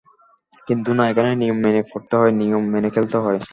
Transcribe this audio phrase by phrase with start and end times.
[0.67, 3.39] কিন্তু না, এখানে নিয়ম মেনে পড়তে হয়, নিয়ম মেনে খেলতে হয়।